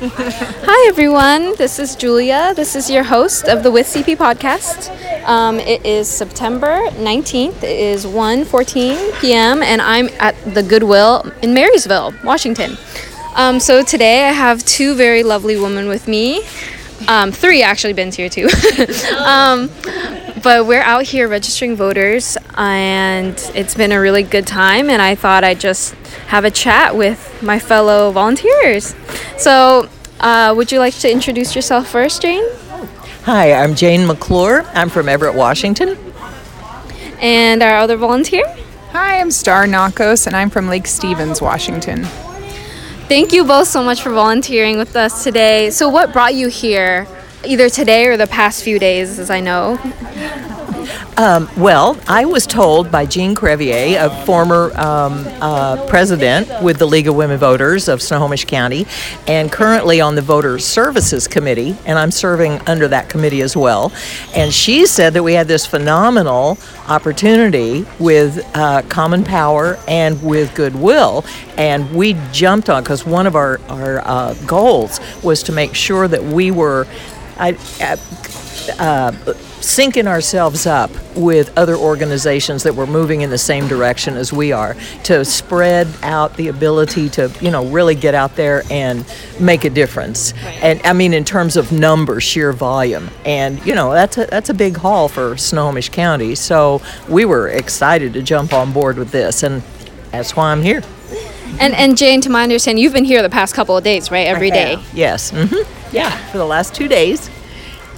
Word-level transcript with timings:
Hi, 0.00 0.88
everyone. 0.88 1.56
This 1.56 1.80
is 1.80 1.96
Julia. 1.96 2.52
This 2.54 2.76
is 2.76 2.88
your 2.88 3.02
host 3.02 3.48
of 3.48 3.64
the 3.64 3.70
With 3.72 3.88
CP 3.88 4.16
podcast. 4.16 4.94
Um, 5.26 5.58
it 5.58 5.84
is 5.84 6.08
September 6.08 6.78
19th. 6.90 7.64
It 7.64 7.80
is 7.80 8.06
1.14 8.06 9.20
p.m. 9.20 9.60
and 9.60 9.82
I'm 9.82 10.08
at 10.20 10.36
the 10.54 10.62
Goodwill 10.62 11.28
in 11.42 11.52
Marysville, 11.52 12.14
Washington. 12.22 12.76
Um, 13.34 13.58
so 13.58 13.82
today 13.82 14.28
I 14.28 14.30
have 14.30 14.64
two 14.64 14.94
very 14.94 15.24
lovely 15.24 15.58
women 15.58 15.88
with 15.88 16.06
me. 16.06 16.44
Um, 17.08 17.32
three 17.32 17.64
actually, 17.64 17.92
Ben's 17.92 18.14
here 18.14 18.28
too. 18.28 18.48
um, 19.18 19.68
but 20.44 20.64
we're 20.64 20.80
out 20.80 21.02
here 21.02 21.26
registering 21.26 21.74
voters, 21.74 22.38
and 22.54 23.34
it's 23.56 23.74
been 23.74 23.90
a 23.90 23.98
really 23.98 24.22
good 24.22 24.46
time. 24.46 24.90
And 24.90 25.02
I 25.02 25.16
thought 25.16 25.42
I'd 25.42 25.58
just 25.58 25.94
have 26.28 26.44
a 26.44 26.52
chat 26.52 26.96
with 26.96 27.27
my 27.42 27.58
fellow 27.58 28.10
volunteers. 28.10 28.94
So, 29.36 29.88
uh, 30.20 30.54
would 30.56 30.72
you 30.72 30.78
like 30.78 30.94
to 30.94 31.10
introduce 31.10 31.54
yourself 31.54 31.88
first, 31.88 32.22
Jane? 32.22 32.44
Hi, 33.24 33.52
I'm 33.52 33.74
Jane 33.74 34.06
McClure. 34.06 34.64
I'm 34.74 34.88
from 34.88 35.08
Everett, 35.08 35.34
Washington. 35.34 35.96
And 37.20 37.62
our 37.62 37.76
other 37.78 37.96
volunteer? 37.96 38.44
Hi, 38.92 39.20
I'm 39.20 39.30
Star 39.30 39.66
Nakos, 39.66 40.26
and 40.26 40.34
I'm 40.34 40.50
from 40.50 40.68
Lake 40.68 40.86
Stevens, 40.86 41.42
Washington. 41.42 42.04
Thank 43.08 43.32
you 43.32 43.44
both 43.44 43.68
so 43.68 43.82
much 43.82 44.02
for 44.02 44.10
volunteering 44.10 44.78
with 44.78 44.96
us 44.96 45.24
today. 45.24 45.70
So, 45.70 45.88
what 45.88 46.12
brought 46.12 46.34
you 46.34 46.48
here, 46.48 47.06
either 47.44 47.68
today 47.68 48.06
or 48.06 48.16
the 48.16 48.26
past 48.26 48.62
few 48.62 48.78
days, 48.78 49.18
as 49.18 49.30
I 49.30 49.40
know? 49.40 49.78
Um, 51.18 51.50
well, 51.56 51.98
I 52.06 52.26
was 52.26 52.46
told 52.46 52.92
by 52.92 53.04
Jean 53.04 53.34
Crevier, 53.34 54.00
a 54.00 54.24
former 54.24 54.70
um, 54.78 55.24
uh, 55.40 55.84
president 55.88 56.62
with 56.62 56.78
the 56.78 56.86
League 56.86 57.08
of 57.08 57.16
Women 57.16 57.38
Voters 57.38 57.88
of 57.88 58.00
Snohomish 58.00 58.44
County, 58.44 58.86
and 59.26 59.50
currently 59.50 60.00
on 60.00 60.14
the 60.14 60.22
Voter 60.22 60.60
Services 60.60 61.26
Committee, 61.26 61.76
and 61.86 61.98
I'm 61.98 62.12
serving 62.12 62.60
under 62.68 62.86
that 62.86 63.08
committee 63.08 63.40
as 63.40 63.56
well. 63.56 63.90
And 64.36 64.54
she 64.54 64.86
said 64.86 65.12
that 65.14 65.24
we 65.24 65.32
had 65.32 65.48
this 65.48 65.66
phenomenal 65.66 66.56
opportunity 66.86 67.84
with 67.98 68.48
uh, 68.54 68.82
Common 68.82 69.24
Power 69.24 69.76
and 69.88 70.22
with 70.22 70.54
Goodwill, 70.54 71.24
and 71.56 71.92
we 71.96 72.16
jumped 72.30 72.70
on 72.70 72.84
because 72.84 73.04
one 73.04 73.26
of 73.26 73.34
our, 73.34 73.60
our 73.68 74.06
uh, 74.06 74.34
goals 74.46 75.00
was 75.24 75.42
to 75.42 75.52
make 75.52 75.74
sure 75.74 76.06
that 76.06 76.22
we 76.22 76.52
were. 76.52 76.86
I, 77.40 77.56
uh, 78.78 79.12
syncing 79.60 80.06
ourselves 80.06 80.66
up 80.66 80.90
with 81.16 81.56
other 81.58 81.76
organizations 81.76 82.62
that 82.62 82.74
were 82.74 82.86
moving 82.86 83.22
in 83.22 83.30
the 83.30 83.38
same 83.38 83.66
direction 83.68 84.16
as 84.16 84.32
we 84.32 84.52
are 84.52 84.76
to 85.04 85.24
spread 85.24 85.88
out 86.02 86.36
the 86.36 86.48
ability 86.48 87.08
to 87.08 87.30
you 87.40 87.50
know 87.50 87.66
really 87.66 87.94
get 87.94 88.14
out 88.14 88.36
there 88.36 88.62
and 88.70 89.04
make 89.40 89.64
a 89.64 89.70
difference. 89.70 90.32
Right. 90.32 90.62
and 90.62 90.80
i 90.84 90.92
mean 90.92 91.12
in 91.12 91.24
terms 91.24 91.56
of 91.56 91.72
number 91.72 92.20
sheer 92.20 92.52
volume. 92.52 93.10
And 93.24 93.64
you 93.66 93.74
know 93.74 93.92
that's 93.92 94.16
a 94.18 94.26
that's 94.26 94.48
a 94.48 94.54
big 94.54 94.76
haul 94.76 95.08
for 95.08 95.36
snohomish 95.36 95.88
county. 95.90 96.34
So 96.34 96.80
we 97.08 97.24
were 97.24 97.48
excited 97.48 98.12
to 98.14 98.22
jump 98.22 98.52
on 98.52 98.72
board 98.72 98.96
with 98.96 99.10
this 99.10 99.42
and 99.42 99.62
that's 100.12 100.34
why 100.36 100.52
i'm 100.52 100.62
here. 100.62 100.82
And 101.60 101.74
and 101.74 101.96
jane 101.96 102.20
to 102.22 102.30
my 102.30 102.42
understanding 102.42 102.82
you've 102.82 102.92
been 102.92 103.04
here 103.04 103.22
the 103.22 103.30
past 103.30 103.54
couple 103.54 103.76
of 103.76 103.84
days 103.84 104.10
right? 104.10 104.26
Every 104.26 104.50
day. 104.50 104.78
yes. 104.94 105.32
Mm-hmm. 105.32 105.94
yeah. 105.94 106.16
For 106.30 106.38
the 106.38 106.46
last 106.46 106.74
two 106.74 106.88
days 106.88 107.28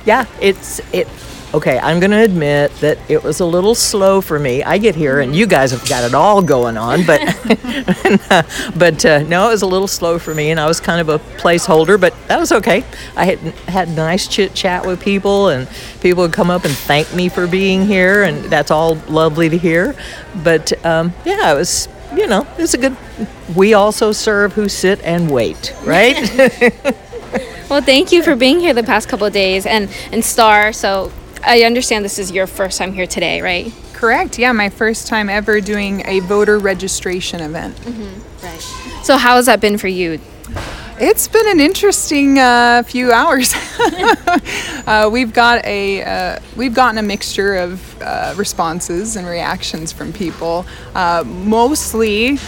yeah 0.04 0.24
it's 0.40 0.80
it 0.92 1.08
okay, 1.52 1.78
I'm 1.78 2.00
to 2.00 2.22
admit 2.22 2.72
that 2.76 2.98
it 3.08 3.22
was 3.22 3.40
a 3.40 3.44
little 3.44 3.74
slow 3.74 4.20
for 4.20 4.38
me. 4.38 4.62
I 4.62 4.78
get 4.78 4.94
here 4.94 5.20
and 5.20 5.34
you 5.34 5.46
guys 5.46 5.70
have 5.72 5.86
got 5.88 6.04
it 6.04 6.14
all 6.14 6.42
going 6.42 6.76
on, 6.76 7.04
but 7.04 7.20
but 8.78 9.04
uh, 9.04 9.22
no, 9.24 9.48
it 9.48 9.52
was 9.52 9.62
a 9.62 9.66
little 9.66 9.88
slow 9.88 10.18
for 10.18 10.34
me, 10.34 10.50
and 10.50 10.60
I 10.60 10.66
was 10.66 10.80
kind 10.80 11.00
of 11.00 11.08
a 11.08 11.18
placeholder, 11.38 12.00
but 12.00 12.14
that 12.28 12.38
was 12.38 12.52
okay. 12.52 12.84
I 13.16 13.24
had 13.24 13.38
had 13.68 13.88
nice 13.88 14.28
chit 14.28 14.54
chat 14.54 14.86
with 14.86 15.00
people, 15.00 15.48
and 15.48 15.68
people 16.00 16.22
would 16.22 16.32
come 16.32 16.50
up 16.50 16.64
and 16.64 16.74
thank 16.74 17.12
me 17.14 17.28
for 17.28 17.46
being 17.46 17.86
here, 17.86 18.22
and 18.22 18.44
that's 18.44 18.70
all 18.70 18.94
lovely 19.08 19.48
to 19.48 19.58
hear. 19.58 19.94
But 20.42 20.72
um, 20.84 21.12
yeah, 21.24 21.52
it 21.52 21.56
was 21.56 21.88
you 22.14 22.26
know 22.26 22.46
it's 22.58 22.74
a 22.74 22.78
good. 22.78 22.96
We 23.54 23.74
also 23.74 24.12
serve 24.12 24.52
who 24.52 24.68
sit 24.68 25.02
and 25.02 25.30
wait, 25.30 25.74
right? 25.84 26.16
Well, 27.70 27.80
thank 27.80 28.10
you 28.10 28.24
for 28.24 28.34
being 28.34 28.58
here 28.58 28.74
the 28.74 28.82
past 28.82 29.08
couple 29.08 29.28
of 29.28 29.32
days, 29.32 29.64
and 29.64 29.88
and 30.10 30.24
Star. 30.24 30.72
So 30.72 31.12
I 31.44 31.62
understand 31.62 32.04
this 32.04 32.18
is 32.18 32.32
your 32.32 32.48
first 32.48 32.78
time 32.78 32.92
here 32.92 33.06
today, 33.06 33.40
right? 33.40 33.72
Correct. 33.92 34.40
Yeah, 34.40 34.50
my 34.50 34.70
first 34.70 35.06
time 35.06 35.30
ever 35.30 35.60
doing 35.60 36.02
a 36.04 36.18
voter 36.18 36.58
registration 36.58 37.40
event. 37.40 37.76
Mm-hmm. 37.76 38.44
Right. 38.44 39.04
So, 39.04 39.16
how 39.16 39.36
has 39.36 39.46
that 39.46 39.60
been 39.60 39.78
for 39.78 39.86
you? 39.86 40.18
It's 40.98 41.28
been 41.28 41.48
an 41.48 41.60
interesting 41.60 42.40
uh, 42.40 42.82
few 42.84 43.12
hours. 43.12 43.54
uh, 44.86 45.08
we've 45.12 45.32
got 45.32 45.64
a 45.64 46.02
uh, 46.02 46.38
we've 46.56 46.74
gotten 46.74 46.98
a 46.98 47.02
mixture 47.02 47.54
of 47.54 48.02
uh, 48.02 48.34
responses 48.36 49.14
and 49.14 49.28
reactions 49.28 49.92
from 49.92 50.12
people, 50.12 50.66
uh, 50.96 51.22
mostly 51.24 52.40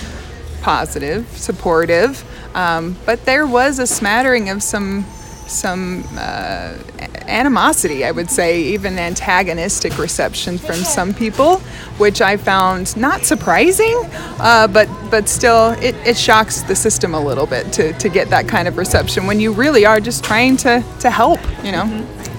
positive, 0.63 1.29
supportive, 1.29 2.25
um, 2.55 2.97
but 3.07 3.25
there 3.25 3.47
was 3.47 3.79
a 3.79 3.87
smattering 3.87 4.51
of 4.51 4.63
some 4.63 5.05
some 5.49 6.03
uh, 6.17 6.79
animosity, 7.27 8.05
I 8.05 8.11
would 8.11 8.31
say, 8.31 8.63
even 8.63 8.99
antagonistic 8.99 9.99
reception 9.99 10.59
from 10.59 10.77
some 10.77 11.13
people, 11.13 11.59
which 11.99 12.21
I 12.21 12.37
found 12.37 12.97
not 12.97 13.25
surprising, 13.25 14.01
uh, 14.39 14.69
but 14.69 14.89
but 15.11 15.29
still 15.29 15.71
it, 15.73 15.95
it 16.07 16.17
shocks 16.17 16.63
the 16.63 16.75
system 16.75 17.15
a 17.15 17.21
little 17.21 17.47
bit 17.47 17.73
to, 17.75 17.93
to 17.95 18.09
get 18.09 18.31
that 18.31 18.49
kind 18.49 18.67
of 18.67 18.79
reception 18.79 19.27
when 19.27 19.41
you 19.41 19.53
really 19.53 19.85
are 19.85 20.01
just 20.01 20.25
trying 20.25 20.57
to, 20.59 20.83
to 21.01 21.11
help, 21.11 21.41
you 21.63 21.73
know. 21.73 21.85
Mm-hmm. 21.85 22.32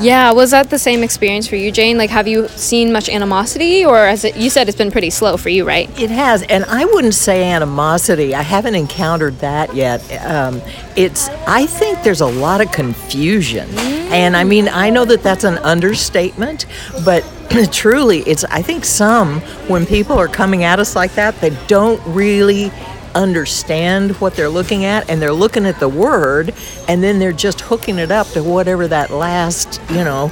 Yeah. 0.00 0.32
was 0.32 0.50
that 0.50 0.70
the 0.70 0.78
same 0.78 1.02
experience 1.02 1.46
for 1.46 1.56
you, 1.56 1.70
Jane? 1.72 1.98
Like, 1.98 2.10
have 2.10 2.28
you 2.28 2.48
seen 2.48 2.92
much 2.92 3.08
animosity, 3.08 3.84
or 3.84 3.98
as 3.98 4.24
it, 4.24 4.36
you 4.36 4.50
said, 4.50 4.68
it's 4.68 4.78
been 4.78 4.90
pretty 4.90 5.10
slow 5.10 5.36
for 5.36 5.48
you, 5.48 5.66
right? 5.66 5.88
It 6.00 6.10
has, 6.10 6.42
and 6.44 6.64
I 6.66 6.84
wouldn't 6.84 7.14
say 7.14 7.50
animosity. 7.50 8.34
I 8.34 8.42
haven't 8.42 8.74
encountered 8.74 9.38
that 9.38 9.74
yet. 9.74 10.00
Um, 10.24 10.60
it's, 10.96 11.28
I 11.46 11.66
think 11.66 12.02
there's 12.02 12.20
a 12.20 12.26
lot 12.26 12.60
of 12.60 12.72
confusion, 12.72 13.68
mm. 13.68 14.10
and 14.10 14.36
I 14.36 14.44
mean, 14.44 14.68
I 14.68 14.90
know 14.90 15.04
that 15.04 15.22
that's 15.22 15.44
an 15.44 15.58
understatement, 15.58 16.66
but 17.04 17.24
truly, 17.72 18.20
it's. 18.20 18.44
I 18.44 18.62
think 18.62 18.84
some 18.84 19.40
when 19.68 19.86
people 19.86 20.18
are 20.18 20.28
coming 20.28 20.64
at 20.64 20.78
us 20.78 20.96
like 20.96 21.14
that, 21.14 21.40
they 21.40 21.56
don't 21.66 22.00
really 22.06 22.70
understand 23.16 24.12
what 24.20 24.34
they're 24.34 24.48
looking 24.48 24.84
at 24.84 25.08
and 25.10 25.20
they're 25.20 25.32
looking 25.32 25.66
at 25.66 25.80
the 25.80 25.88
word 25.88 26.54
and 26.88 27.02
then 27.02 27.18
they're 27.18 27.32
just 27.32 27.60
hooking 27.62 27.98
it 27.98 28.10
up 28.10 28.26
to 28.28 28.42
whatever 28.42 28.86
that 28.86 29.10
last, 29.10 29.80
you 29.90 30.04
know, 30.04 30.30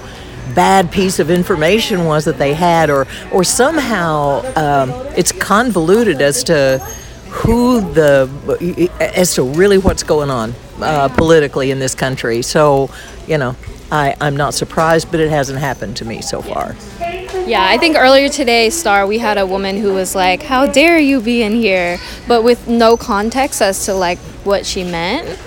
bad 0.55 0.93
piece 0.93 1.19
of 1.19 1.31
information 1.31 2.05
was 2.05 2.25
that 2.27 2.39
they 2.39 2.53
had 2.53 2.91
or 2.91 3.07
or 3.33 3.43
somehow 3.43 4.41
um, 4.57 4.91
it's 5.17 5.33
convoluted 5.33 6.21
as 6.21 6.45
to 6.45 6.79
who 7.31 7.81
the 7.95 8.29
as 9.01 9.35
to 9.35 9.43
really 9.43 9.79
what's 9.79 10.03
going 10.03 10.31
on 10.31 10.55
uh, 10.81 11.09
politically 11.09 11.71
in 11.71 11.79
this 11.79 11.95
country. 11.95 12.43
So 12.43 12.91
you 13.27 13.39
know 13.39 13.57
I, 13.91 14.15
i'm 14.21 14.37
not 14.37 14.55
surprised 14.55 15.11
but 15.11 15.21
it 15.21 15.31
hasn't 15.31 15.59
happened 15.59 15.97
to 15.99 16.05
me 16.05 16.21
so 16.21 16.43
far 16.43 16.75
yeah, 17.47 17.67
I 17.69 17.79
think 17.79 17.97
earlier 17.97 18.29
today, 18.29 18.71
Star, 18.71 19.07
we 19.07 19.19
had 19.19 19.39
a 19.39 19.47
woman 19.47 19.77
who 19.77 19.93
was 19.93 20.15
like, 20.15 20.43
"How 20.43 20.67
dare 20.67 20.99
you 20.99 21.21
be 21.21 21.43
in 21.43 21.53
here?" 21.53 21.99
but 22.27 22.43
with 22.43 22.69
no 22.69 22.97
context 22.97 23.61
as 23.61 23.85
to 23.87 23.95
like 23.95 24.19
what 24.45 24.65
she 24.67 24.85
meant. 24.85 25.39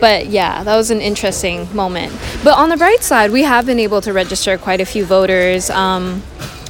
But 0.00 0.26
yeah, 0.26 0.62
that 0.64 0.76
was 0.76 0.90
an 0.90 1.00
interesting 1.00 1.74
moment. 1.74 2.12
But 2.42 2.58
on 2.58 2.68
the 2.68 2.76
bright 2.76 3.02
side, 3.02 3.30
we 3.30 3.42
have 3.42 3.66
been 3.66 3.78
able 3.78 4.00
to 4.02 4.12
register 4.12 4.58
quite 4.58 4.80
a 4.80 4.84
few 4.84 5.04
voters 5.04 5.70
um, 5.70 6.22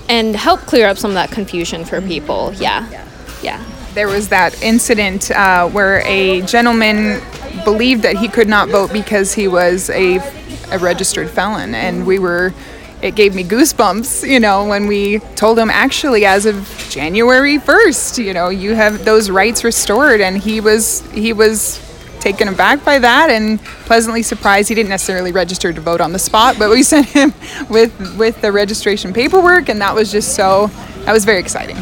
and 0.08 0.36
help 0.36 0.60
clear 0.60 0.86
up 0.86 0.98
some 0.98 1.10
of 1.10 1.14
that 1.14 1.30
confusion 1.30 1.84
for 1.84 2.00
people. 2.00 2.52
Yeah, 2.54 2.86
yeah. 3.42 3.64
There 3.94 4.08
was 4.08 4.28
that 4.28 4.60
incident 4.62 5.30
uh, 5.30 5.68
where 5.68 6.00
a 6.06 6.42
gentleman 6.42 7.22
believed 7.64 8.02
that 8.02 8.16
he 8.16 8.28
could 8.28 8.48
not 8.48 8.68
vote 8.68 8.92
because 8.92 9.32
he 9.32 9.48
was 9.48 9.88
a, 9.90 10.18
a 10.70 10.78
registered 10.78 11.30
felon, 11.30 11.74
and 11.74 12.06
we 12.06 12.18
were 12.18 12.52
it 13.04 13.14
gave 13.14 13.34
me 13.34 13.44
goosebumps, 13.44 14.26
you 14.26 14.40
know, 14.40 14.66
when 14.66 14.86
we 14.86 15.18
told 15.36 15.58
him 15.58 15.68
actually 15.68 16.24
as 16.24 16.46
of 16.46 16.66
January 16.88 17.58
1st, 17.58 18.24
you 18.24 18.32
know, 18.32 18.48
you 18.48 18.74
have 18.74 19.04
those 19.04 19.28
rights 19.28 19.62
restored. 19.62 20.22
And 20.22 20.38
he 20.38 20.62
was 20.62 21.02
he 21.12 21.34
was 21.34 21.80
taken 22.20 22.48
aback 22.48 22.82
by 22.82 22.98
that 22.98 23.28
and 23.28 23.62
pleasantly 23.84 24.22
surprised. 24.22 24.70
He 24.70 24.74
didn't 24.74 24.88
necessarily 24.88 25.32
register 25.32 25.70
to 25.70 25.80
vote 25.82 26.00
on 26.00 26.14
the 26.14 26.18
spot, 26.18 26.56
but 26.58 26.70
we 26.70 26.82
sent 26.94 27.08
him 27.08 27.34
with 27.68 28.16
with 28.16 28.40
the 28.40 28.50
registration 28.50 29.12
paperwork 29.12 29.68
and 29.68 29.82
that 29.82 29.94
was 29.94 30.10
just 30.10 30.34
so 30.34 30.68
that 31.04 31.12
was 31.12 31.26
very 31.26 31.40
exciting 31.40 31.76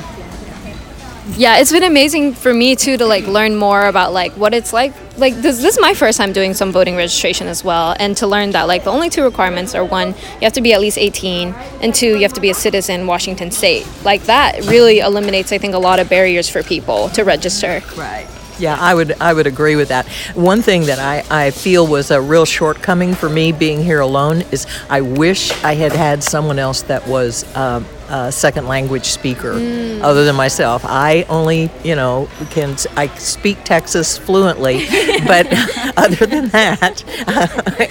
yeah 1.37 1.59
it's 1.59 1.71
been 1.71 1.85
amazing 1.85 2.35
for 2.35 2.53
me 2.53 2.75
too 2.75 2.97
to 2.97 3.07
like 3.07 3.27
learn 3.27 3.57
more 3.57 3.87
about 3.87 4.13
like 4.13 4.33
what 4.33 4.53
it's 4.53 4.73
like 4.73 4.93
like 5.19 5.35
this, 5.37 5.61
this 5.61 5.77
is 5.77 5.81
my 5.81 5.95
first 5.95 6.19
time 6.19 6.33
doing 6.33 6.55
some 6.55 6.73
voting 6.73 6.97
registration 6.97 7.47
as 7.47 7.63
well 7.63 7.95
and 8.01 8.17
to 8.17 8.27
learn 8.27 8.51
that 8.51 8.65
like 8.65 8.85
the 8.85 8.91
only 8.91 9.09
two 9.09 9.23
requirements 9.23 9.75
are 9.75 9.85
one 9.85 10.09
you 10.09 10.41
have 10.43 10.53
to 10.53 10.61
be 10.61 10.73
at 10.73 10.81
least 10.81 10.99
18 10.99 11.55
and 11.81 11.95
two 11.95 12.17
you 12.17 12.23
have 12.23 12.33
to 12.33 12.41
be 12.41 12.51
a 12.51 12.55
citizen 12.55 13.07
washington 13.07 13.51
state. 13.51 13.87
Like 14.05 14.23
that 14.25 14.65
really 14.65 14.99
eliminates 14.99 15.53
i 15.53 15.59
think 15.59 15.75
a 15.75 15.79
lot 15.79 16.01
of 16.01 16.09
barriers 16.09 16.49
for 16.49 16.63
people 16.63 17.09
to 17.11 17.23
register. 17.25 17.83
Right. 17.97 18.27
Yeah, 18.59 18.77
I 18.79 18.95
would 18.95 19.21
I 19.21 19.33
would 19.33 19.47
agree 19.47 19.77
with 19.77 19.89
that. 19.89 20.07
One 20.35 20.63
thing 20.63 20.83
that 20.83 20.99
I, 20.99 21.47
I 21.47 21.51
feel 21.51 21.87
was 21.87 22.11
a 22.11 22.21
real 22.21 22.45
shortcoming 22.45 23.15
for 23.15 23.29
me 23.29 23.51
being 23.51 23.83
here 23.83 24.01
alone 24.01 24.43
is 24.53 24.67
I 24.89 25.01
wish 25.01 25.51
I 25.65 25.75
had 25.75 25.93
had 25.93 26.23
someone 26.23 26.59
else 26.59 26.83
that 26.83 27.07
was 27.09 27.45
um, 27.57 27.87
a 28.13 28.31
second 28.31 28.69
language 28.69 29.07
speaker 29.07 29.53
other 30.03 30.25
than 30.25 30.37
myself. 30.37 30.85
I 30.85 31.25
only 31.29 31.71
you 31.83 31.97
know 31.97 32.29
can 32.51 32.77
I 32.97 33.09
speak 33.17 33.65
Texas 33.65 34.19
fluently, 34.19 34.87
but 35.27 35.47
other 35.97 36.27
than 36.27 36.49
that, 36.49 37.03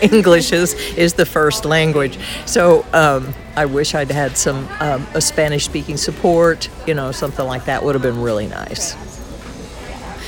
English 0.13 0.51
is 0.51 0.73
is 0.95 1.13
the 1.13 1.25
first 1.25 1.65
language. 1.65 2.17
So. 2.45 2.85
Um, 2.93 3.33
I 3.53 3.65
wish 3.65 3.95
I'd 3.95 4.09
had 4.09 4.37
some 4.37 4.65
um, 4.79 5.05
a 5.13 5.19
Spanish 5.19 5.65
speaking 5.65 5.97
support, 5.97 6.69
you 6.87 6.93
know, 6.93 7.11
something 7.11 7.45
like 7.45 7.65
that 7.65 7.83
would 7.83 7.95
have 7.95 8.01
been 8.01 8.21
really 8.21 8.47
nice. 8.47 8.95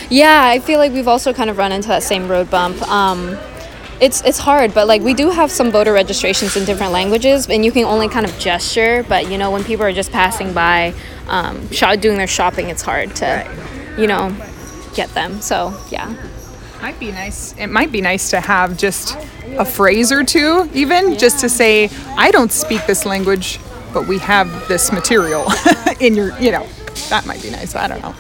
Yeah, 0.10 0.44
I 0.46 0.60
feel 0.60 0.78
like 0.78 0.92
we've 0.92 1.08
also 1.08 1.34
kind 1.34 1.50
of 1.50 1.58
run 1.58 1.72
into 1.72 1.88
that 1.88 2.04
same 2.04 2.28
road 2.28 2.50
bump. 2.50 2.82
Um, 2.84 3.38
it's 4.04 4.22
it's 4.22 4.38
hard, 4.38 4.74
but 4.74 4.86
like 4.86 5.02
we 5.02 5.14
do 5.14 5.30
have 5.30 5.50
some 5.50 5.72
voter 5.72 5.94
registrations 5.94 6.58
in 6.58 6.66
different 6.66 6.92
languages, 6.92 7.48
and 7.50 7.64
you 7.64 7.72
can 7.72 7.86
only 7.86 8.10
kind 8.10 8.26
of 8.26 8.38
gesture. 8.38 9.06
But 9.08 9.32
you 9.32 9.38
know, 9.38 9.50
when 9.50 9.64
people 9.64 9.86
are 9.86 9.94
just 9.94 10.12
passing 10.12 10.54
by, 10.54 10.94
um, 11.28 11.72
shop, 11.72 12.02
doing 12.02 12.18
their 12.18 12.28
shopping, 12.28 12.68
it's 12.68 12.82
hard 12.82 13.16
to, 13.18 13.48
you 13.98 14.08
know, 14.08 14.36
get 14.94 15.10
them. 15.14 15.40
So 15.40 15.74
yeah. 15.90 16.14
Might 16.82 17.00
be 17.00 17.14
nice. 17.14 17.58
It 17.58 17.68
might 17.68 17.94
be 17.94 18.02
nice 18.02 18.30
to 18.32 18.42
have 18.42 18.78
just 18.78 19.18
a 19.58 19.64
phrase 19.64 20.12
or 20.12 20.26
two, 20.26 20.70
even 20.74 21.18
just 21.18 21.40
to 21.40 21.48
say, 21.48 21.90
I 22.18 22.30
don't 22.30 22.52
speak 22.52 22.86
this 22.86 23.06
language, 23.06 23.58
but 23.94 24.06
we 24.06 24.18
have 24.20 24.68
this 24.68 24.92
material 24.92 25.50
in 26.02 26.14
your, 26.14 26.38
you 26.42 26.52
know, 26.52 26.68
that 27.08 27.26
might 27.26 27.42
be 27.42 27.52
nice. 27.52 27.74
I 27.74 27.88
don't 27.88 28.02
know. 28.02 28.14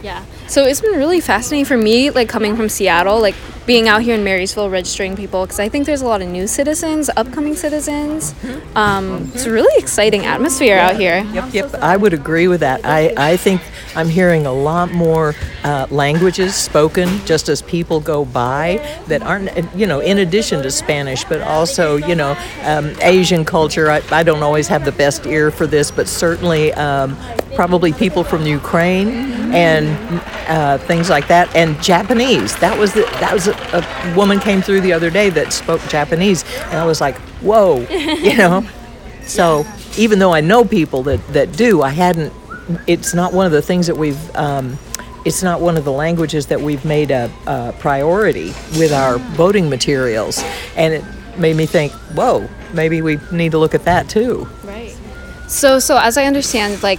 Yeah. 0.00 0.24
So 0.46 0.64
it's 0.64 0.80
been 0.80 0.96
really 0.96 1.20
fascinating 1.20 1.64
for 1.64 1.76
me, 1.76 2.10
like 2.10 2.28
coming 2.28 2.54
from 2.54 2.68
Seattle, 2.68 3.20
like 3.20 3.34
being 3.66 3.88
out 3.88 4.02
here 4.02 4.14
in 4.14 4.24
Marysville 4.24 4.70
registering 4.70 5.14
people, 5.16 5.42
because 5.42 5.60
I 5.60 5.68
think 5.68 5.86
there's 5.86 6.02
a 6.02 6.06
lot 6.06 6.20
of 6.20 6.28
new 6.28 6.46
citizens, 6.46 7.08
upcoming 7.16 7.54
citizens. 7.54 8.34
Um, 8.74 9.30
it's 9.34 9.46
a 9.46 9.52
really 9.52 9.72
exciting 9.80 10.24
atmosphere 10.26 10.78
out 10.78 10.96
here. 10.96 11.24
Yep, 11.32 11.54
yep. 11.54 11.74
I 11.74 11.96
would 11.96 12.12
agree 12.12 12.48
with 12.48 12.60
that. 12.60 12.84
I, 12.84 13.14
I 13.16 13.36
think 13.36 13.60
I'm 13.94 14.08
hearing 14.08 14.46
a 14.46 14.52
lot 14.52 14.90
more 14.90 15.34
uh, 15.62 15.86
languages 15.90 16.54
spoken 16.56 17.08
just 17.24 17.48
as 17.48 17.62
people 17.62 18.00
go 18.00 18.24
by 18.24 18.78
that 19.06 19.22
aren't, 19.22 19.50
you 19.74 19.86
know, 19.86 20.00
in 20.00 20.18
addition 20.18 20.62
to 20.62 20.70
Spanish, 20.70 21.24
but 21.24 21.40
also, 21.42 21.96
you 21.96 22.14
know, 22.14 22.36
um, 22.64 22.96
Asian 23.00 23.44
culture. 23.44 23.90
I, 23.90 24.02
I 24.10 24.22
don't 24.22 24.42
always 24.42 24.66
have 24.68 24.84
the 24.84 24.92
best 24.92 25.26
ear 25.26 25.50
for 25.50 25.66
this, 25.66 25.90
but 25.90 26.08
certainly 26.08 26.72
um, 26.72 27.16
probably 27.54 27.92
people 27.92 28.24
from 28.24 28.44
Ukraine 28.44 29.08
and 29.52 30.20
uh, 30.48 30.78
things 30.78 31.10
like 31.10 31.28
that, 31.28 31.54
and 31.54 31.80
Japanese. 31.82 32.56
That 32.56 32.78
was 32.78 32.94
the, 32.94 33.02
that 33.20 33.34
was 33.34 33.51
a, 33.52 34.14
woman 34.16 34.38
came 34.38 34.62
through 34.62 34.80
the 34.80 34.92
other 34.92 35.10
day 35.10 35.30
that 35.30 35.52
spoke 35.52 35.80
Japanese, 35.88 36.44
and 36.64 36.74
I 36.74 36.86
was 36.86 37.00
like, 37.00 37.16
whoa, 37.40 37.80
you 37.90 38.36
know. 38.36 38.66
So 39.24 39.64
even 39.96 40.18
though 40.18 40.32
I 40.32 40.40
know 40.40 40.64
people 40.64 41.02
that, 41.04 41.26
that 41.28 41.52
do, 41.56 41.82
I 41.82 41.90
hadn't. 41.90 42.32
It's 42.86 43.12
not 43.12 43.32
one 43.32 43.44
of 43.46 43.52
the 43.52 43.62
things 43.62 43.86
that 43.86 43.96
we've. 43.96 44.36
Um, 44.36 44.78
it's 45.24 45.42
not 45.42 45.60
one 45.60 45.76
of 45.76 45.84
the 45.84 45.92
languages 45.92 46.46
that 46.46 46.60
we've 46.60 46.84
made 46.84 47.10
a, 47.12 47.30
a 47.46 47.72
priority 47.78 48.48
with 48.76 48.92
our 48.92 49.18
voting 49.18 49.70
materials, 49.70 50.42
and 50.76 50.94
it 50.94 51.04
made 51.38 51.56
me 51.56 51.66
think, 51.66 51.92
whoa, 52.14 52.48
maybe 52.72 53.02
we 53.02 53.18
need 53.30 53.52
to 53.52 53.58
look 53.58 53.74
at 53.74 53.84
that 53.84 54.08
too. 54.08 54.48
Right. 54.64 54.96
So, 55.48 55.78
so 55.78 55.96
as 55.98 56.16
I 56.16 56.24
understand, 56.24 56.82
like 56.82 56.98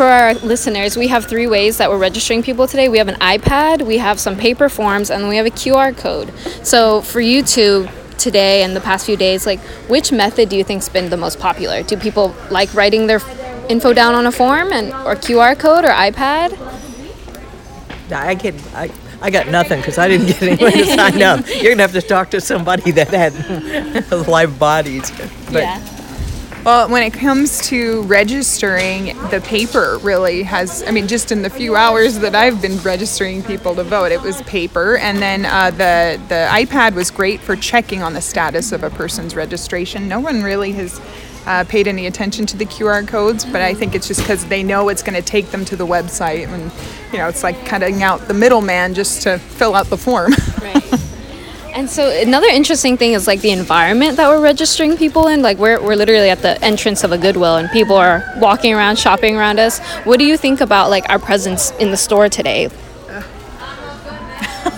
for 0.00 0.06
our 0.06 0.32
listeners, 0.36 0.96
we 0.96 1.08
have 1.08 1.26
three 1.26 1.46
ways 1.46 1.76
that 1.76 1.90
we're 1.90 1.98
registering 1.98 2.42
people 2.42 2.66
today. 2.66 2.88
We 2.88 2.96
have 2.96 3.08
an 3.08 3.16
iPad, 3.16 3.82
we 3.82 3.98
have 3.98 4.18
some 4.18 4.34
paper 4.34 4.70
forms, 4.70 5.10
and 5.10 5.28
we 5.28 5.36
have 5.36 5.44
a 5.44 5.50
QR 5.50 5.94
code. 5.94 6.32
So, 6.66 7.02
for 7.02 7.20
you 7.20 7.42
two 7.42 7.86
today 8.16 8.62
and 8.62 8.74
the 8.74 8.80
past 8.80 9.04
few 9.04 9.18
days, 9.18 9.44
like 9.44 9.60
which 9.90 10.10
method 10.10 10.48
do 10.48 10.56
you 10.56 10.64
think's 10.64 10.88
been 10.88 11.10
the 11.10 11.18
most 11.18 11.38
popular? 11.38 11.82
Do 11.82 11.98
people 11.98 12.34
like 12.50 12.72
writing 12.72 13.08
their 13.08 13.20
info 13.68 13.92
down 13.92 14.14
on 14.14 14.24
a 14.24 14.32
form 14.32 14.72
and 14.72 14.90
or 15.04 15.16
QR 15.16 15.58
code 15.58 15.84
or 15.84 15.88
iPad? 15.90 16.56
I 18.10 18.32
get. 18.32 18.54
I, 18.74 18.90
I 19.20 19.28
got 19.30 19.48
nothing 19.48 19.80
because 19.80 19.98
I 19.98 20.08
didn't 20.08 20.28
get 20.28 20.42
anyone 20.42 20.72
to 20.72 20.86
sign 20.86 21.22
up. 21.22 21.46
You're 21.46 21.72
gonna 21.72 21.82
have 21.82 21.92
to 21.92 22.00
talk 22.00 22.30
to 22.30 22.40
somebody 22.40 22.90
that 22.92 23.08
had 23.08 23.34
live 24.28 24.58
bodies. 24.58 25.12
But 25.52 25.99
Well, 26.62 26.90
when 26.90 27.02
it 27.02 27.14
comes 27.14 27.66
to 27.68 28.02
registering, 28.02 29.16
the 29.30 29.40
paper 29.42 29.98
really 30.02 30.42
has, 30.42 30.84
I 30.86 30.90
mean, 30.90 31.08
just 31.08 31.32
in 31.32 31.40
the 31.40 31.48
few 31.48 31.74
hours 31.74 32.18
that 32.18 32.34
I've 32.34 32.60
been 32.60 32.76
registering 32.80 33.42
people 33.42 33.74
to 33.76 33.82
vote, 33.82 34.12
it 34.12 34.20
was 34.20 34.42
paper. 34.42 34.98
And 34.98 35.22
then 35.22 35.46
uh, 35.46 35.70
the, 35.70 36.20
the 36.28 36.48
iPad 36.50 36.92
was 36.92 37.10
great 37.10 37.40
for 37.40 37.56
checking 37.56 38.02
on 38.02 38.12
the 38.12 38.20
status 38.20 38.72
of 38.72 38.84
a 38.84 38.90
person's 38.90 39.34
registration. 39.34 40.06
No 40.06 40.20
one 40.20 40.42
really 40.42 40.72
has 40.72 41.00
uh, 41.46 41.64
paid 41.64 41.88
any 41.88 42.06
attention 42.06 42.44
to 42.44 42.58
the 42.58 42.66
QR 42.66 43.08
codes, 43.08 43.46
but 43.46 43.62
I 43.62 43.72
think 43.72 43.94
it's 43.94 44.06
just 44.06 44.20
because 44.20 44.44
they 44.44 44.62
know 44.62 44.90
it's 44.90 45.02
going 45.02 45.16
to 45.16 45.26
take 45.26 45.50
them 45.52 45.64
to 45.64 45.76
the 45.76 45.86
website. 45.86 46.46
And, 46.46 46.70
you 47.10 47.16
know, 47.16 47.28
it's 47.28 47.42
like 47.42 47.64
cutting 47.64 48.02
out 48.02 48.28
the 48.28 48.34
middleman 48.34 48.92
just 48.92 49.22
to 49.22 49.38
fill 49.38 49.74
out 49.74 49.86
the 49.86 49.96
form. 49.96 50.34
Right. 50.60 50.84
And 51.74 51.88
so 51.88 52.10
another 52.10 52.48
interesting 52.48 52.96
thing 52.96 53.12
is 53.12 53.26
like 53.26 53.40
the 53.40 53.50
environment 53.50 54.16
that 54.16 54.28
we're 54.28 54.42
registering 54.42 54.96
people 54.96 55.28
in. 55.28 55.40
Like 55.40 55.58
we're, 55.58 55.80
we're 55.80 55.94
literally 55.94 56.28
at 56.28 56.42
the 56.42 56.62
entrance 56.64 57.04
of 57.04 57.12
a 57.12 57.18
Goodwill 57.18 57.56
and 57.56 57.70
people 57.70 57.96
are 57.96 58.24
walking 58.38 58.74
around, 58.74 58.98
shopping 58.98 59.36
around 59.36 59.58
us. 59.58 59.78
What 60.04 60.18
do 60.18 60.24
you 60.24 60.36
think 60.36 60.60
about 60.60 60.90
like 60.90 61.08
our 61.08 61.18
presence 61.18 61.70
in 61.72 61.90
the 61.90 61.96
store 61.96 62.28
today? 62.28 62.68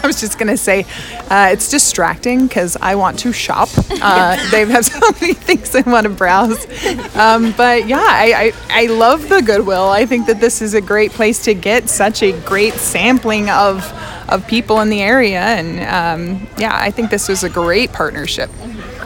I 0.05 0.07
was 0.07 0.21
just 0.21 0.39
gonna 0.39 0.57
say, 0.57 0.85
uh, 1.31 1.51
it's 1.53 1.71
distracting 1.71 2.47
because 2.47 2.77
I 2.81 2.95
want 2.97 3.19
to 3.21 3.33
shop. 3.33 3.69
Uh, 4.05 4.37
they 4.51 4.65
have 4.67 4.85
so 4.85 4.99
many 5.21 5.33
things 5.49 5.77
I 5.77 5.83
want 5.83 6.05
to 6.05 6.13
browse. 6.13 6.67
Um, 7.15 7.53
but 7.57 7.87
yeah, 7.87 7.99
I, 8.01 8.53
I, 8.69 8.83
I 8.83 8.87
love 8.87 9.29
the 9.29 9.41
Goodwill. 9.43 9.89
I 9.91 10.07
think 10.07 10.27
that 10.27 10.41
this 10.41 10.61
is 10.61 10.75
a 10.75 10.81
great 10.81 11.13
place 11.13 11.45
to 11.45 11.55
get 11.55 11.89
such 11.89 12.23
a 12.23 12.33
great 12.41 12.75
sampling 12.75 13.49
of 13.49 13.85
of 14.29 14.45
people 14.49 14.81
in 14.81 14.89
the 14.89 15.03
area, 15.03 15.41
and 15.41 15.81
um, 15.83 16.49
yeah, 16.59 16.75
I 16.75 16.91
think 16.91 17.11
this 17.11 17.29
was 17.29 17.45
a 17.45 17.49
great 17.51 17.93
partnership. 17.93 18.51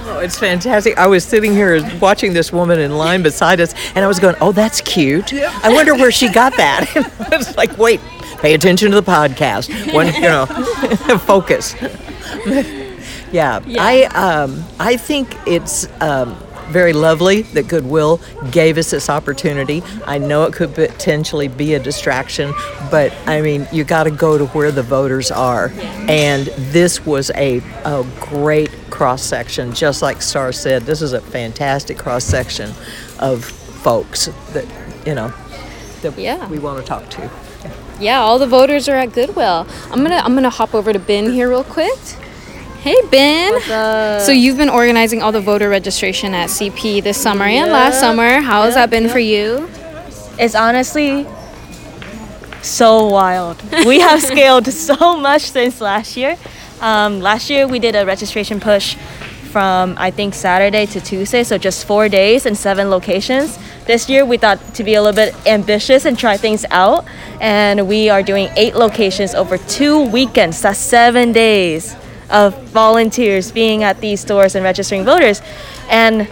Oh, 0.09 0.21
it's 0.21 0.39
fantastic. 0.39 0.97
I 0.97 1.09
was 1.09 1.25
sitting 1.25 1.53
here 1.53 1.83
watching 1.99 2.33
this 2.33 2.53
woman 2.53 2.79
in 2.79 2.93
line 2.97 3.23
beside 3.23 3.61
us, 3.61 3.75
and 3.95 4.05
I 4.05 4.09
was 4.09 4.19
going, 4.19 4.37
"Oh, 4.41 4.53
that's 4.53 4.81
cute. 4.81 5.33
I 5.35 5.73
wonder 5.73 5.95
where 5.95 6.13
she 6.13 6.31
got 6.31 6.57
that." 6.57 6.87
I 7.33 7.37
was 7.37 7.55
like, 7.57 7.77
"Wait, 7.77 8.01
pay 8.41 8.55
attention 8.55 8.91
to 8.91 9.01
the 9.01 9.11
podcast. 9.11 9.93
When 9.95 10.15
you 10.15 10.21
know, 10.23 10.47
focus." 11.27 11.75
yeah, 13.33 13.61
I 13.79 14.05
um, 14.15 14.65
I 14.79 14.97
think 14.97 15.37
it's. 15.47 15.89
Um, 16.01 16.37
very 16.67 16.93
lovely 16.93 17.43
that 17.43 17.69
Goodwill 17.69 18.21
gave 18.51 18.77
us 18.77 18.91
this 18.91 19.09
opportunity. 19.09 19.85
I 20.05 20.19
know 20.19 20.43
it 20.47 20.53
could 20.53 20.75
potentially 20.75 21.47
be 21.47 21.75
a 21.75 21.79
distraction, 21.79 22.53
but 22.91 23.13
I 23.25 23.41
mean, 23.41 23.69
you 23.71 23.85
got 23.85 24.03
to 24.05 24.11
go 24.11 24.37
to 24.37 24.47
where 24.47 24.73
the 24.73 24.83
voters 24.83 25.31
are. 25.31 25.71
And 26.09 26.47
this 26.73 27.07
was 27.07 27.31
a, 27.37 27.59
a 27.85 28.05
great 28.19 28.73
cross 28.91 29.23
section, 29.23 29.75
just 29.75 30.03
like 30.03 30.21
Star 30.21 30.51
said. 30.51 30.83
This 30.83 31.03
is 31.03 31.13
a 31.13 31.21
fantastic 31.21 31.99
cross 31.99 32.25
section 32.25 32.73
of 33.21 33.45
folks 33.45 34.27
that, 34.53 34.67
you 35.07 35.15
know, 35.15 35.33
that 36.03 36.19
Yeah. 36.19 36.49
we 36.49 36.59
want 36.59 36.81
to 36.81 36.85
talk 36.85 37.09
to. 37.11 37.31
Yeah, 37.99 38.21
all 38.21 38.39
the 38.39 38.47
voters 38.47 38.89
are 38.89 38.97
at 38.97 39.13
Goodwill. 39.13 39.67
I'm 39.91 40.03
gonna 40.03 40.17
I'm 40.25 40.35
gonna 40.35 40.51
hop 40.51 40.75
over 40.75 40.93
to 40.93 40.99
Ben 40.99 41.33
here 41.33 41.49
real 41.49 41.65
quick. 41.65 41.99
Hey 42.81 42.97
Ben. 43.11 43.61
So 44.21 44.33
you've 44.33 44.59
been 44.59 44.69
organizing 44.69 45.23
all 45.23 45.33
the 45.33 45.41
voter 45.41 45.69
registration 45.69 46.35
at 46.35 46.51
CP 46.51 47.03
this 47.03 47.21
summer 47.21 47.45
and 47.45 47.73
last 47.73 47.99
summer. 48.01 48.41
How 48.41 48.63
has 48.65 48.75
that 48.75 48.91
been 48.91 49.09
for 49.09 49.19
you? 49.19 49.69
It's 50.39 50.55
honestly 50.55 51.27
so 52.63 53.07
wild. 53.07 53.63
We 53.87 54.01
have 54.01 54.23
scaled 54.33 54.67
so 54.67 55.17
much 55.17 55.43
since 55.43 55.81
last 55.81 56.17
year. 56.17 56.37
Um, 56.81 57.21
last 57.21 57.49
year 57.49 57.67
we 57.67 57.79
did 57.79 57.97
a 57.97 58.05
registration 58.05 58.61
push 58.61 58.97
from 59.51 59.95
I 59.97 60.11
think 60.11 60.35
Saturday 60.35 60.85
to 60.87 61.01
Tuesday, 61.01 61.43
so 61.43 61.57
just 61.57 61.87
four 61.87 62.09
days 62.11 62.45
and 62.45 62.57
seven 62.57 62.91
locations. 62.91 63.59
This 63.87 64.09
year 64.09 64.27
we 64.27 64.37
thought 64.37 64.59
to 64.75 64.83
be 64.83 64.95
a 64.95 65.03
little 65.03 65.15
bit 65.15 65.33
ambitious 65.47 66.07
and 66.07 66.19
try 66.19 66.37
things 66.37 66.65
out, 66.71 67.05
and 67.41 67.87
we 67.87 68.09
are 68.11 68.21
doing 68.21 68.49
eight 68.57 68.75
locations 68.75 69.33
over 69.33 69.59
two 69.59 70.03
weekends. 70.11 70.61
That's 70.61 70.77
seven 70.79 71.31
days 71.31 71.95
of 72.29 72.61
volunteers 72.71 73.53
being 73.53 73.85
at 73.85 74.01
these 74.01 74.21
stores 74.21 74.57
and 74.57 74.65
registering 74.65 75.05
voters, 75.05 75.41
and 75.89 76.27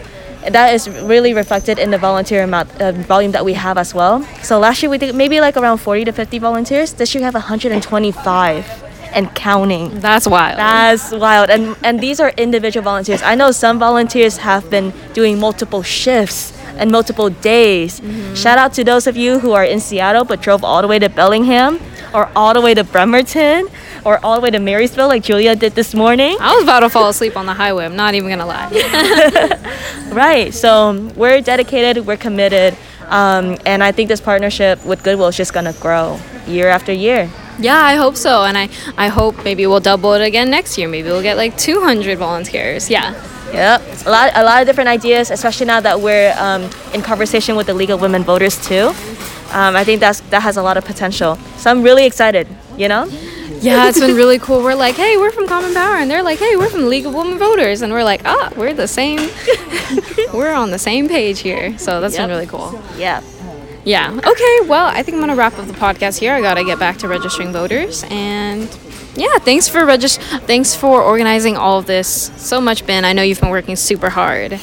that 0.51 0.73
is 0.73 0.89
really 0.89 1.33
reflected 1.33 1.79
in 1.79 1.91
the 1.91 1.97
volunteer 1.97 2.43
amount 2.43 2.69
uh, 2.81 2.91
volume 2.91 3.31
that 3.31 3.45
we 3.45 3.53
have 3.53 3.77
as 3.77 3.93
well. 3.95 4.21
So 4.43 4.59
last 4.59 4.83
year 4.83 4.89
we 4.89 4.97
did 4.97 5.15
maybe 5.15 5.39
like 5.39 5.55
around 5.55 5.77
40 5.77 6.03
to 6.05 6.11
50 6.11 6.39
volunteers. 6.39 6.91
This 6.91 7.15
year 7.15 7.21
we 7.21 7.23
have 7.23 7.35
125 7.35 8.83
and 9.13 9.33
counting. 9.33 10.01
That's 10.01 10.27
wild. 10.27 10.59
That's 10.59 11.13
wild. 11.13 11.49
And 11.49 11.77
and 11.83 12.01
these 12.01 12.19
are 12.19 12.33
individual 12.35 12.83
volunteers. 12.83 13.21
I 13.21 13.35
know 13.35 13.51
some 13.51 13.79
volunteers 13.79 14.37
have 14.37 14.69
been 14.69 14.91
doing 15.13 15.39
multiple 15.39 15.83
shifts 15.83 16.51
and 16.77 16.91
multiple 16.91 17.29
days. 17.29 18.01
Shout 18.35 18.57
out 18.57 18.73
to 18.73 18.83
those 18.83 19.07
of 19.07 19.15
you 19.17 19.39
who 19.39 19.51
are 19.53 19.63
in 19.65 19.79
Seattle 19.79 20.23
but 20.23 20.41
drove 20.41 20.63
all 20.63 20.81
the 20.81 20.87
way 20.87 20.99
to 20.99 21.09
Bellingham 21.09 21.79
or 22.13 22.29
all 22.35 22.53
the 22.53 22.61
way 22.61 22.73
to 22.73 22.83
Bremerton 22.83 23.67
or 24.05 24.19
all 24.23 24.35
the 24.35 24.41
way 24.41 24.51
to 24.51 24.59
Marysville 24.59 25.07
like 25.07 25.23
Julia 25.23 25.55
did 25.55 25.73
this 25.75 25.93
morning. 25.93 26.37
I 26.39 26.53
was 26.55 26.63
about 26.63 26.81
to 26.81 26.89
fall 26.89 27.09
asleep 27.09 27.35
on 27.35 27.45
the 27.45 27.53
highway. 27.53 27.85
I'm 27.85 27.95
not 27.95 28.13
even 28.13 28.29
gonna 28.29 28.45
lie. 28.45 28.69
Right. 30.15 30.53
So 30.53 31.09
we're 31.17 31.41
dedicated, 31.41 32.05
we're 32.07 32.15
committed, 32.15 32.77
um, 33.09 33.57
and 33.65 33.83
I 33.83 33.91
think 33.91 34.07
this 34.07 34.21
partnership 34.21 34.85
with 34.85 35.03
Goodwill 35.03 35.27
is 35.27 35.35
just 35.35 35.53
gonna 35.53 35.73
grow 35.73 36.17
year 36.47 36.69
after 36.69 36.93
year. 36.93 37.29
Yeah, 37.59 37.77
I 37.77 37.95
hope 37.95 38.15
so, 38.15 38.43
and 38.43 38.57
I 38.57 38.69
I 38.97 39.07
hope 39.09 39.43
maybe 39.43 39.67
we'll 39.67 39.79
double 39.81 40.13
it 40.13 40.21
again 40.21 40.49
next 40.49 40.77
year. 40.77 40.87
Maybe 40.87 41.09
we'll 41.09 41.21
get 41.21 41.35
like 41.37 41.57
200 41.57 42.17
volunteers. 42.17 42.89
Yeah. 42.89 43.13
Yep, 43.53 43.81
a 44.05 44.09
lot, 44.09 44.31
a 44.35 44.43
lot 44.43 44.61
of 44.61 44.67
different 44.67 44.89
ideas, 44.89 45.31
especially 45.31 45.65
now 45.65 45.79
that 45.79 45.99
we're 46.01 46.35
um, 46.37 46.69
in 46.93 47.01
conversation 47.01 47.55
with 47.55 47.67
the 47.67 47.73
League 47.73 47.89
of 47.89 48.01
Women 48.01 48.23
Voters 48.23 48.63
too. 48.65 48.87
Um, 49.51 49.75
I 49.75 49.83
think 49.83 49.99
that's 49.99 50.19
that 50.31 50.41
has 50.41 50.57
a 50.57 50.63
lot 50.63 50.77
of 50.77 50.85
potential. 50.85 51.35
So 51.57 51.71
I'm 51.71 51.81
really 51.83 52.05
excited. 52.05 52.47
You 52.77 52.87
know. 52.89 53.07
Yeah, 53.61 53.87
it's 53.89 53.99
been 53.99 54.15
really 54.15 54.37
cool. 54.37 54.61
We're 54.61 54.75
like, 54.75 54.95
hey, 54.95 55.17
we're 55.17 55.31
from 55.31 55.47
Common 55.47 55.73
Power, 55.73 55.95
and 55.95 56.11
they're 56.11 56.21
like, 56.21 56.37
hey, 56.39 56.55
we're 56.55 56.69
from 56.69 56.87
League 56.87 57.05
of 57.05 57.15
Women 57.15 57.39
Voters, 57.39 57.81
and 57.81 57.91
we're 57.91 58.03
like, 58.03 58.21
ah, 58.25 58.51
we're 58.55 58.73
the 58.73 58.87
same. 58.87 59.29
we're 60.33 60.53
on 60.53 60.71
the 60.71 60.77
same 60.77 61.07
page 61.07 61.39
here. 61.39 61.75
So 61.79 62.01
that's 62.01 62.15
been 62.15 62.29
really 62.29 62.47
cool. 62.47 62.79
Yeah. 62.97 63.21
Yeah. 63.85 64.11
Okay. 64.11 64.59
Well, 64.67 64.87
I 64.87 65.01
think 65.03 65.15
I'm 65.15 65.21
gonna 65.21 65.35
wrap 65.35 65.57
up 65.57 65.67
the 65.67 65.73
podcast 65.73 66.19
here. 66.19 66.33
I 66.33 66.41
gotta 66.41 66.63
get 66.63 66.77
back 66.79 66.97
to 66.97 67.07
registering 67.07 67.53
voters, 67.53 68.03
and 68.09 68.69
yeah, 69.15 69.37
thanks 69.39 69.67
for 69.67 69.81
regist- 69.81 70.19
Thanks 70.45 70.75
for 70.75 71.01
organizing 71.01 71.57
all 71.57 71.79
of 71.79 71.85
this 71.85 72.31
so 72.37 72.59
much, 72.61 72.85
Ben. 72.85 73.05
I 73.05 73.13
know 73.13 73.21
you've 73.21 73.39
been 73.41 73.49
working 73.49 73.75
super 73.75 74.09
hard. 74.09 74.53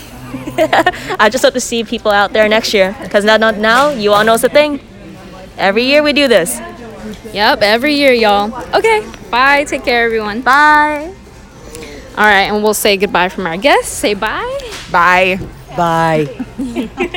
I 1.19 1.29
just 1.31 1.45
hope 1.45 1.55
to 1.55 1.61
see 1.61 1.85
people 1.85 2.11
out 2.11 2.33
there 2.33 2.49
next 2.49 2.73
year 2.73 2.97
because 3.03 3.25
now, 3.25 3.37
now, 3.37 3.51
now 3.51 3.91
you 3.91 4.13
all 4.13 4.25
know 4.25 4.35
it's 4.35 4.45
a 4.45 4.49
thing. 4.49 4.81
Every 5.59 5.85
year 5.85 6.03
we 6.03 6.13
do 6.13 6.29
this. 6.29 6.59
Yep. 7.35 7.61
Every 7.63 7.95
year, 7.95 8.13
y'all. 8.13 8.53
Okay. 8.75 9.07
Bye. 9.31 9.65
Take 9.65 9.85
care, 9.85 10.05
everyone. 10.05 10.41
Bye. 10.43 11.13
All 12.17 12.25
right, 12.27 12.43
and 12.53 12.63
we'll 12.63 12.75
say 12.75 12.97
goodbye 12.99 13.31
from 13.31 13.47
our 13.47 13.57
guests. 13.57 13.91
Say 13.93 14.13
bye. 14.15 14.61
Bye. 14.91 15.39
Bye. 15.77 16.29